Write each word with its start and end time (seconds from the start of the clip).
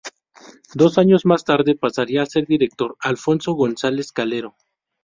Dos 0.73 0.97
años 0.97 1.27
más 1.27 1.43
tarde 1.45 1.75
pasaría 1.75 2.23
a 2.23 2.25
ser 2.25 2.47
director 2.47 2.97
Alfonso 3.01 3.53
González 3.53 4.11
Calero. 4.11 4.55